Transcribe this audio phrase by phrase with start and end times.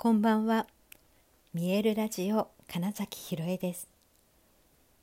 [0.00, 0.68] こんばんは。
[1.52, 3.88] 見えるラジオ金崎ひろえです。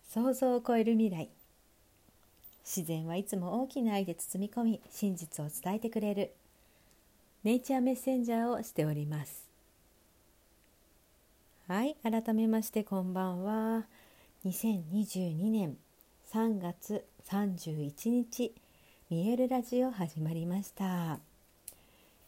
[0.10, 1.28] 想像を超える未来。
[2.64, 6.32] 自然はいつも大きな愛で包み込み、真実を伝えてくれる
[7.44, 9.50] ネイチャーメッセンジャーをしております。
[11.68, 13.84] はい、改めましてこんばんは。
[14.46, 15.76] 2022年
[16.32, 18.56] 3月31日、
[19.10, 21.20] 見えるラジオ始まりました。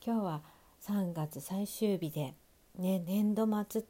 [0.05, 0.41] 今日は
[0.85, 2.33] 3月最終日で、
[2.77, 3.83] ね、年度末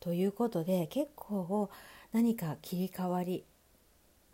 [0.00, 1.70] ということで結構
[2.12, 3.44] 何か切り替わり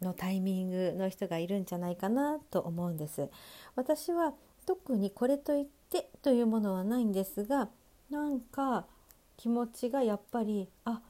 [0.01, 3.29] のタイミングの人がいるんじゃないかなと思うんです。
[3.75, 4.35] 私は
[4.67, 7.69] 特にこれといってというものはないんですが
[8.11, 8.87] なんか
[9.37, 11.01] 気持ちがやっぱりあ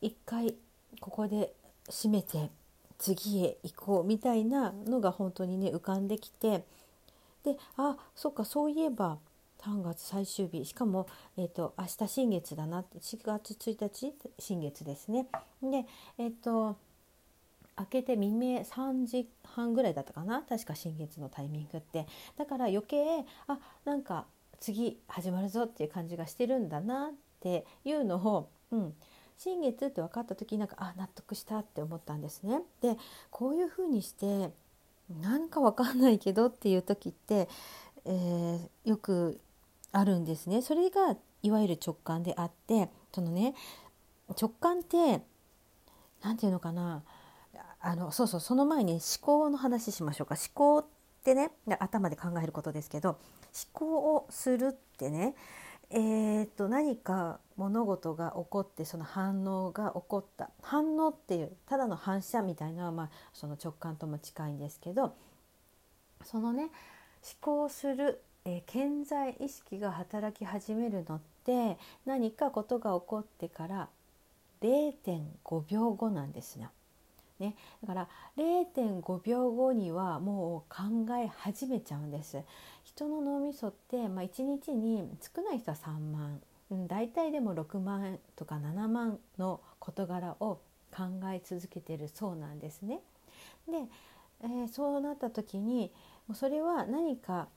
[0.00, 0.54] 一回
[1.00, 1.52] ここで
[1.88, 2.50] 閉めて
[2.98, 6.64] 次へ行こうみたいなのが本当にね浮かんできて
[7.44, 9.18] であそっかそういえば
[9.60, 11.06] 3月最終日しかも、
[11.36, 15.26] えーと、明日新月だなって4月1日新月ですね。
[15.62, 15.84] で
[16.18, 16.76] えっ、ー、と
[17.78, 20.42] 明けて未明3時半ぐらいだったかな？
[20.48, 24.26] 確か新月のタイミングってだから余計あなんか
[24.60, 28.94] 次始まるぞっていう感じがしてるんだなっていうのを、うん、
[29.38, 32.60] 新月って分かった時になんかあ納得したって思ったんですね。
[32.82, 32.96] で
[33.30, 34.50] こういうふうにして
[35.20, 37.48] なんか分かんないけどっていう時って、
[38.04, 39.40] えー、よく
[39.92, 40.62] あるんですね。
[40.62, 43.54] それがいわゆる直感であってそのね
[44.40, 45.22] 直感って
[46.22, 47.02] 何て言うのかな
[47.80, 50.86] あのそうそうその前に思考の話しましょうか思考っ
[51.24, 53.18] てね頭で考えることですけど思
[53.72, 55.34] 考をするってね
[55.92, 65.16] えーと、と何か物事が起こってその反応が起こった反応っていうただの反射みたいなのは、まあ、その直感とも近いんですけど
[66.24, 66.70] そのね思
[67.40, 73.88] 考するえー、健在意識が働き始めるのって何かことが起こってから
[74.62, 76.70] 0.5秒後なんですよ。
[77.38, 82.44] ね、だから0.5秒後にはもう考え始めちゃうんです
[82.84, 90.58] 人の脳みそって、まあ、1日に少ない人は3万、うん、大体でも6万とか7万の事柄を
[90.94, 93.00] 考え続けてるそうなんですね。
[93.66, 93.86] で、
[94.42, 95.90] えー、そうなった時に
[96.34, 97.48] それは何か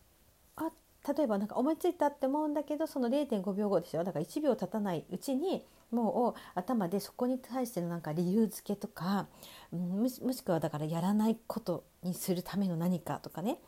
[1.08, 4.04] 例えば何か思いついたって思うんだけどその0.5秒後ですよ。
[4.04, 9.28] だから1秒経たないうちにもう頭でそこに対してのなんか理由付けとか、
[9.72, 13.60] うん、もしくはだからやらないことにするための何かとかね。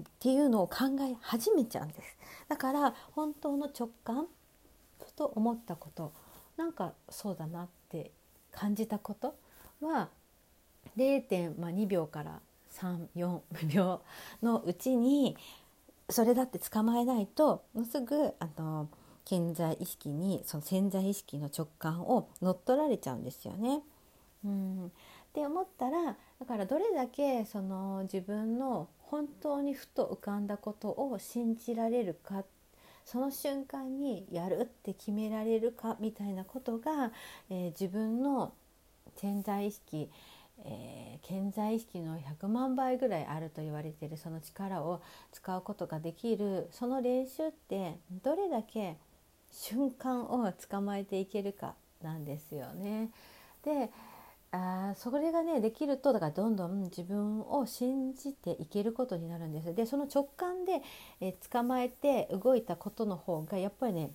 [0.00, 2.16] っていうのを考え始めちゃうんです。
[2.48, 4.26] だから本当の直感
[5.16, 6.12] と思ったこと。
[6.56, 8.10] なんかそうだなって
[8.50, 9.36] 感じたこと
[9.80, 10.08] は
[10.96, 12.40] 0.2秒から
[12.72, 13.40] 34
[13.72, 14.00] 秒
[14.42, 15.36] のうちに
[16.10, 18.88] それだって捕まえないともうすぐあの
[19.26, 23.82] 潜在意識にその潜在意識の直感を乗っ取られちゃうんですよね。
[24.44, 24.90] うんっ
[25.34, 32.44] て思ったらだからどれだけその自分の本当にふと浮かんだことを信じられるか
[33.04, 37.12] その瞬間にやるって決められるかみたいなことが、
[37.50, 38.52] えー、自分の
[39.16, 40.10] 潜在意識
[40.64, 45.00] えー、潜在意識の100万倍ぐらいあると言われているその力を
[45.32, 48.96] 使うことができるその練習ってどれだけ
[49.52, 53.10] 瞬間を捕まえていけるかなんですよね。
[53.64, 53.90] で
[54.50, 59.74] あそれがねできるとだからどんどん自分を信じていけることになるんです。
[59.74, 60.80] でその直感で、
[61.20, 64.10] えー、捕まえて動いたことの方がやっぱりね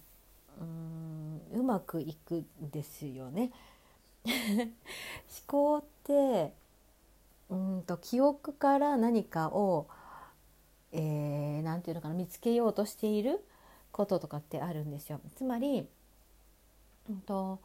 [0.59, 3.51] うんうまくいくんですよね。
[4.25, 4.71] 思
[5.47, 6.53] 考って
[7.49, 9.87] うんと記憶から何かを
[10.91, 13.43] 何、えー、て言うのかな見つけようとしている
[13.91, 15.19] こととかってあるんですよ。
[15.35, 15.87] つまり、
[17.09, 17.59] うんと、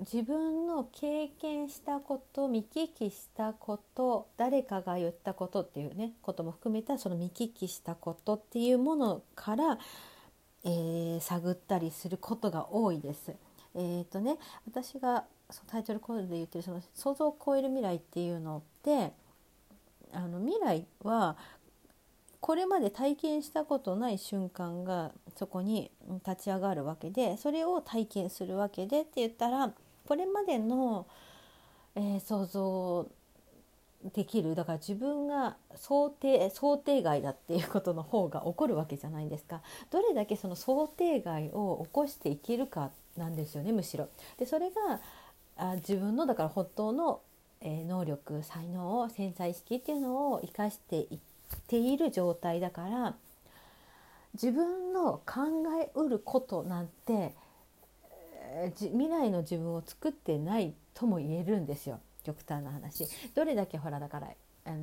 [0.00, 9.78] 自分の経験したこと見聞きしたこと誰かが言ったことっていうねことも含めたその見聞きしたことっていうものから、
[10.64, 13.34] えー、探ったりすることが多いです。
[13.74, 19.12] えーとね、私がそのタイトルコールで言ってるその想像を超える未来っていうのって
[20.12, 21.36] あの未来は
[22.40, 25.90] これまで体験したことない瞬間がそこに
[26.26, 29.72] 立ち上がるわけでそれを体験するわけでって言ったら
[30.06, 31.06] これまでの、
[31.94, 33.08] えー、想像
[34.14, 39.60] できるだから自分が想定想定外だっていうことの方が起こるわけじゃないですか
[39.90, 44.08] どれだけその想定外を起こしていけるかなんですよねむしろ。
[44.38, 45.00] でそれが
[45.58, 47.20] あ自分のだから本当の、
[47.60, 51.18] え、能力才能を潜在意識っていうのを生かしていっ
[51.66, 53.16] ている状態だから
[54.34, 57.34] 自分の考えうることなんて
[58.76, 63.06] 未来の自分を作ってないとも言えるんですよ極端な話。
[63.34, 64.28] どれだけほらだから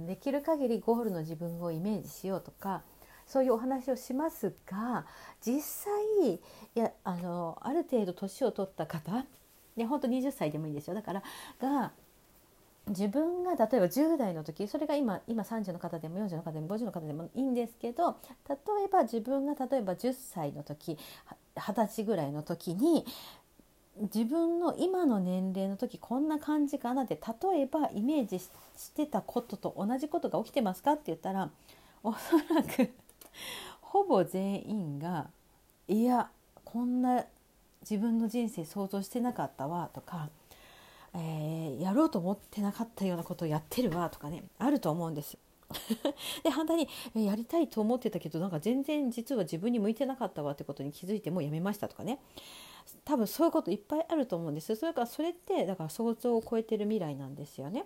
[0.08, 2.82] できる限りゴールの自分をイメージしようとか
[3.28, 5.06] そういうお話をしますが
[5.46, 5.94] 実際
[6.34, 6.40] い
[6.74, 9.26] やあのある程度年を取った方
[9.76, 10.96] で本当20歳でもいいんですよ。
[10.96, 11.24] だから
[11.60, 11.92] が
[12.88, 18.18] 自分が例えば10代の時それが今今30の方でも40の方でも50の方でもいいんですけど
[18.48, 18.56] 例
[18.86, 20.98] えば自分が例えば10歳の時
[21.56, 23.06] 20歳ぐらいの時に
[24.02, 27.20] 自分の今の年齢の時こんな感じかなって
[27.52, 28.50] 例えばイメージし
[28.94, 31.50] てたことと同じことが起きてますかって言ったら
[32.04, 32.92] おそらく
[33.82, 35.30] ほぼ全員が
[35.88, 36.30] 「いや
[36.66, 37.26] こんな
[37.90, 40.30] 自分の人生想像してなかったわ」とか、
[41.14, 45.38] えー、やろうと思ってなかったようなことをやってるわとかねあると思うんです。
[46.44, 52.20] で反対にやりたいと思ってたけどなんか全然実は自分に向いてなかったわってことに気づいてもうやめましたとかね
[53.04, 57.86] 多分そういうこといっぱいあると思うんですそれからそれってだから想像を超えてる未来なんですよね。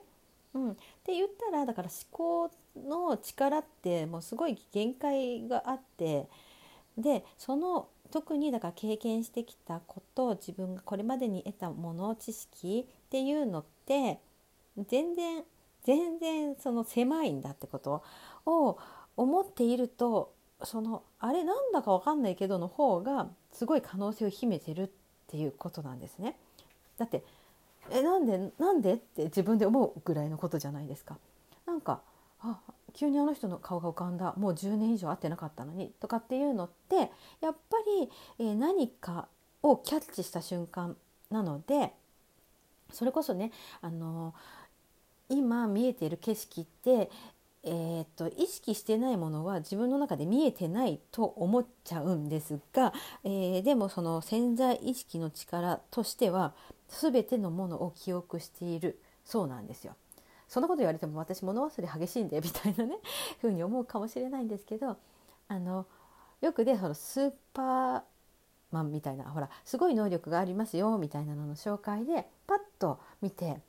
[0.54, 6.28] うん、って言ったらだから思考の力ってもうすごい限界があって
[6.98, 14.20] でその特にだから経験してきたこと自分がこれまでに得たもの知識っていうのって
[14.88, 15.44] 全然
[15.84, 18.04] 全然その狭いんだってこと
[18.46, 18.78] を
[19.16, 20.34] 思っていると
[20.64, 24.90] そのあれなんだか分かんないけどの方がすごい可能性を秘めてるっ
[25.28, 26.36] ていうことなんですね。
[26.98, 27.24] だって
[27.92, 31.18] えなんでなんでって自分で思うぐらいのことじゃないですか。
[31.66, 32.02] なんか
[32.42, 32.60] あ
[32.94, 36.96] 急にあの人の顔が浮かんだもう10年以上会ってなかったのにとかっていうのって
[37.42, 38.10] やっぱり、
[38.40, 39.28] えー、何か
[39.64, 40.96] をキャッチした瞬間
[41.30, 41.92] なので
[42.92, 43.52] それこそね
[43.82, 44.34] あの
[45.30, 47.10] 今見えている景色って
[47.64, 52.94] えー、っと意識してないものは自分の中で見えてないと思っちゃうんですが、
[53.24, 56.54] えー、でもその潜在意識の力としては
[56.88, 59.96] 全てのものを記憶しているそうなんですよ。
[60.50, 62.98] そんなこと言われても私物忘れ激しいんでみたいなね
[63.40, 64.98] ふうに思うかもしれないんですけど
[65.48, 65.86] あの
[66.42, 68.04] よく、ね、そのスーパー
[68.72, 73.62] マンみたいなほらすごい能力がありますよみたいなのの紹介でパッと見て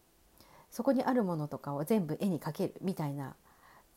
[0.71, 3.37] そこにあるものとかを全部絵に描けるみたいな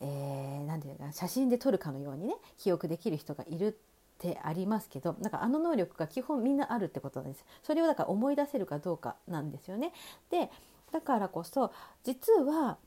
[0.00, 3.72] えー、て言うか写真で撮るかのようにね記憶できる人がいるっ
[4.18, 9.92] てありますけどなんかあの能力が基本みんなあるってことなんですそれをだから思い出せるかどうかなんですよね。
[10.30, 10.50] で
[10.94, 11.72] だからこそ
[12.04, 12.78] 実は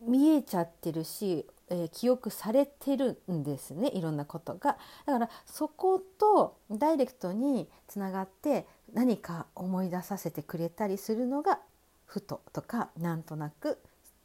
[0.00, 4.78] 見えちゃってるし、えー、記憶されてるんですねいろんなことが。
[5.04, 11.58] だからそことダイレクトにつながって何か思い出させてくれたりするのが
[12.06, 13.74] ふととかなんとなくっ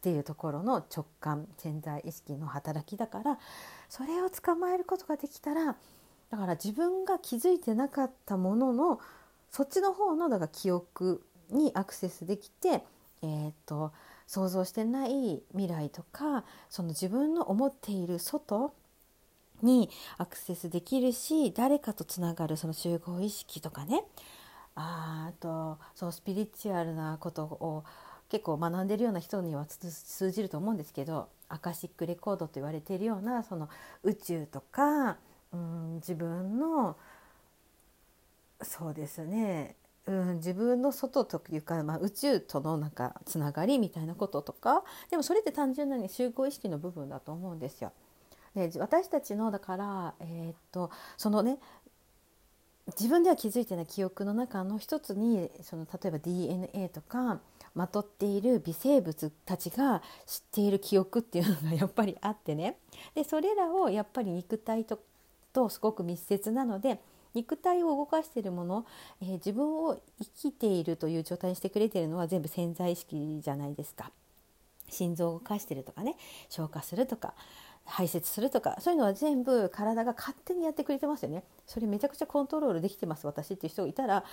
[0.00, 3.38] ていうところの直感潜在意識の働きだから
[3.90, 5.76] それを捕まえることができたら
[6.30, 8.98] だから自分が気づいてなかったものの
[9.50, 12.82] そっちの方のだから記憶にアクセスできて、
[13.22, 13.92] えーと、
[14.26, 18.74] 想像してない未来とかその自分の思っている外
[19.62, 19.88] に
[20.18, 24.04] アクセスできるし誰かとつながるその集合意識とかね。
[24.76, 27.84] あとそうスピリチュアルなことを
[28.28, 33.68] 結構学んでるような人には通じると思うんですけどアカシックレコードと言われているようなその
[34.02, 35.16] 宇宙とか、
[35.52, 36.96] うん、自分の
[38.62, 47.92] そうですね、うん、自分の外というか、まあ、宇宙とのなんかつながりみたいなこととかでもそれって単純なに集合意識の部分だと思うんですよ。
[48.54, 51.58] で私たちのだから、えー、っとそのね
[52.86, 57.40] 自分では気づいてない記憶の中の一つにその例えば DNA とか
[57.74, 62.76] まとっている微生物たちが知っている記憶っていうのがやっぱりあってね
[63.14, 65.00] でそれらをやっぱり肉体と
[65.54, 67.00] とすごく密接なので
[67.34, 68.86] 肉体を動かしているもの、
[69.20, 74.10] えー、自分を生きているという状態にしてくれているのは全部潜在意識じゃないですか。
[74.88, 76.14] 心臓を動かしてるとかね
[76.48, 77.34] 消化するとか
[77.86, 84.24] 排泄するとかそういうのは全部体が勝手にやってくれてますよねそれめちゃくちゃコントロールできてます私っていう人がいたら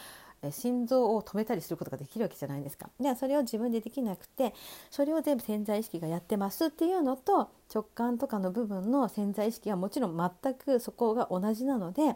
[0.51, 4.53] 心臓を止めたりすることができるわけじゃないですかではそれを自分でできなくて
[4.89, 12.15] それを全部潜在意識がやってますっていうのと直感とかの部分の潜在意識はもちろん全くそこが同じなので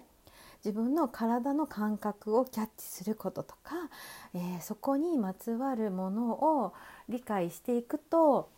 [0.66, 3.76] 自分の体の感覚をキャッチすることとか、
[4.34, 6.74] えー、そこにまつわるものを
[7.08, 8.50] 理解していくと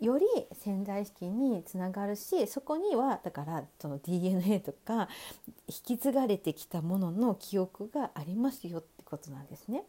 [0.00, 5.10] より潜在意識につながるしそこにはだからその DNA とか
[5.68, 9.84] 引き継がれてきたものの記憶がありますよってことなんですね。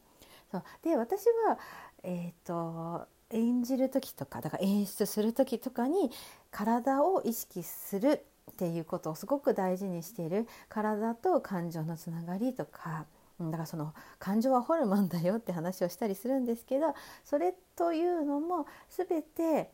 [0.52, 1.58] そうで私は、
[2.04, 6.12] えーと、演じる時とかだから演出する時とかに
[6.52, 10.48] 体を意識するっていうことをすごく大事にしている。
[10.70, 13.06] 体と感情のつながりとか。
[13.40, 19.72] だからその感情はホルモンだよって話をしたりするんですけどそれというのも全て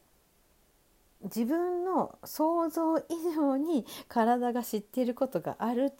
[1.23, 3.03] 自分の想像以
[3.35, 5.93] 上に体が知っていることがある。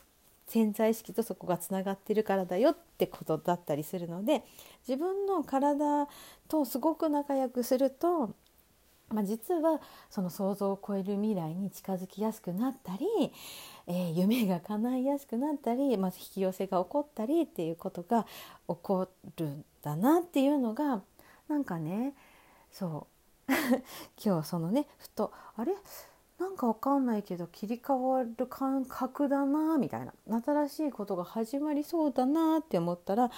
[0.48, 4.44] 潜在意識とそこがつながってるからだよってことだったりするので
[4.86, 6.10] 自分の体
[6.50, 8.32] とすごく仲良くすると
[9.12, 13.06] まあ、実はその想像を超える未来に近づきやすくなったり、
[13.88, 18.26] えー、夢が叶いやすくなったり、まず引き寄せが起こったりっていうことが
[18.68, 21.02] 起こるんだなっていうのが
[21.48, 22.14] なんかね
[22.72, 23.08] そ
[23.48, 23.52] う。
[24.24, 25.74] 今日そのねふとあれ？
[26.40, 30.14] なんかわかんないけど切り替わる感覚だなみたいな。
[30.44, 33.30] 新しいことが始まりそうだなって思ったら、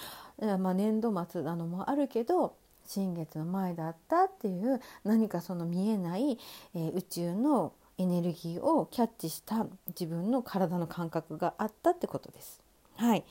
[0.57, 6.37] まあ、年度末なのもあるけど新月の前だったっていう何かその見えない、
[6.75, 12.61] えー、宇宙のエネルギーをキャッチした自分の体の感覚があったってことです。
[12.95, 13.23] はい、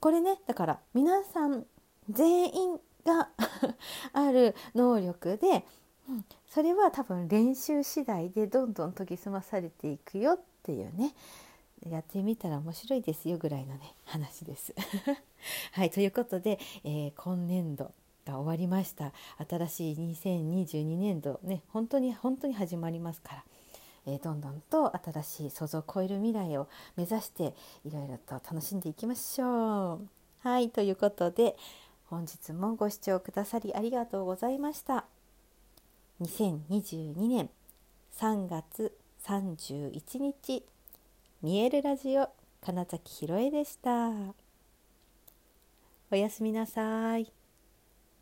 [0.00, 1.64] これねだから皆さん
[2.10, 3.30] 全員が
[4.12, 5.64] ある能力で、
[6.08, 11.14] うん、それは多分練習次第でどんどん研ぎ澄まされていくよっていうね
[11.86, 14.74] やってみたら面白いですよぐらいのね話です。
[15.72, 17.92] はいということで、えー、今年度
[18.28, 19.12] が終わりました
[19.48, 23.44] 新しい2022年度ね本当に本当に始まりますから、
[24.06, 27.54] えー、どんどんと新しい想像を超える未来を目指して
[27.84, 30.08] いろいろと楽しんでいきましょう。
[30.40, 31.56] はいということで
[32.06, 35.04] 本日もご視聴くださりありがとうございました。
[36.20, 37.50] 2022年
[38.18, 40.64] 3月31日
[41.42, 42.28] 見えるラジオ
[42.60, 44.10] 金崎ひろえでした。
[46.10, 47.37] おやすみなさい。